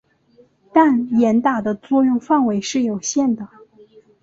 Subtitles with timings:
[0.73, 3.47] 但严打的作用范围是有限的。